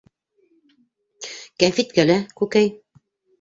[1.65, 2.73] Кәнфиткә лә— күкәй.